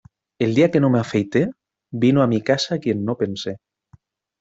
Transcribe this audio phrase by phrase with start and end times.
[0.39, 1.45] El día que no me afeité,
[1.91, 3.57] vino a mi casa quien no pensé.